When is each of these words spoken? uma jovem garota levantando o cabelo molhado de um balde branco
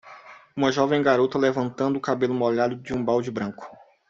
uma 0.57 0.71
jovem 0.71 1.03
garota 1.03 1.37
levantando 1.37 1.95
o 1.99 2.01
cabelo 2.01 2.33
molhado 2.33 2.75
de 2.75 2.91
um 2.91 3.05
balde 3.05 3.29
branco 3.29 3.69